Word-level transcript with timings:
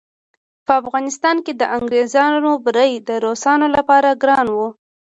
په 0.65 0.71
افغانستان 0.81 1.35
کې 1.45 1.53
د 1.55 1.63
انګریزانو 1.77 2.51
بری 2.65 2.93
د 3.07 3.09
روسانو 3.25 3.65
لپاره 3.75 4.09
ګران 4.21 4.47
وو. 4.51 4.67